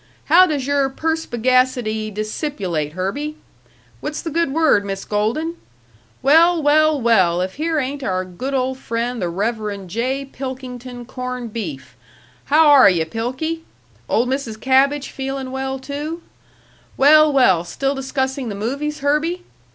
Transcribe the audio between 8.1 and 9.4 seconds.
good old friend, the